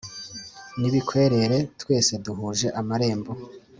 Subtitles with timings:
[0.79, 3.31] N'ibikwerere twese duhuje amarembo